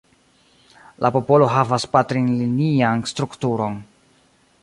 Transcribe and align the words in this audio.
La 1.05 1.11
popolo 1.17 1.49
havas 1.57 1.85
patrinlinian 1.97 3.05
strukturon. 3.13 3.77